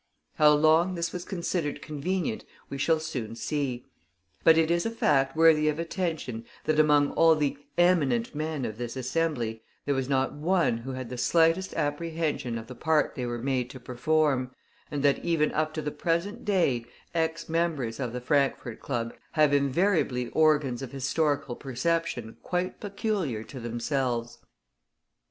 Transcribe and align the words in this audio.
How 0.37 0.51
long 0.55 0.95
this 0.95 1.13
was 1.13 1.23
considered 1.23 1.79
convenient 1.79 2.43
we 2.71 2.79
shall 2.79 2.99
soon 2.99 3.35
see. 3.35 3.85
But 4.43 4.57
it 4.57 4.71
is 4.71 4.83
a 4.83 4.89
fact 4.89 5.35
worthy 5.35 5.67
of 5.67 5.77
attention 5.77 6.43
that 6.63 6.79
among 6.79 7.11
all 7.11 7.35
the 7.35 7.55
"eminent" 7.77 8.33
men 8.33 8.65
of 8.65 8.79
this 8.79 8.95
Assembly 8.95 9.61
there 9.85 9.93
was 9.93 10.09
not 10.09 10.33
one 10.33 10.77
who 10.77 10.93
had 10.93 11.09
the 11.11 11.19
slightest 11.19 11.75
apprehension 11.75 12.57
of 12.57 12.65
the 12.65 12.73
part 12.73 13.13
they 13.13 13.27
were 13.27 13.37
made 13.37 13.69
to 13.69 13.79
perform, 13.79 14.49
and 14.89 15.03
that 15.03 15.23
even 15.23 15.51
up 15.51 15.71
to 15.75 15.83
the 15.83 15.91
present 15.91 16.43
day 16.45 16.83
ex 17.13 17.47
members 17.47 17.99
of 17.99 18.11
the 18.11 18.21
Frankfort 18.21 18.79
Club 18.79 19.13
have 19.33 19.53
invariably 19.53 20.29
organs 20.29 20.81
of 20.81 20.91
historical 20.91 21.55
perception 21.55 22.37
quite 22.41 22.79
peculiar 22.79 23.43
to 23.43 23.59
themselves. 23.59 24.39